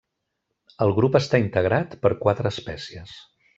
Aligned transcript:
El 0.85 0.93
grup 0.99 1.17
està 1.19 1.41
integrat 1.45 1.95
per 2.07 2.13
quatre 2.25 2.53
espècies. 2.55 3.17